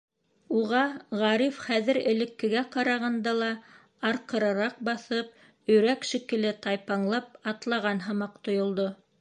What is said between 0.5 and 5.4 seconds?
Уға Ғариф, хәҙер элеккегә ҡарағанда ла арҡырыраҡ баҫып,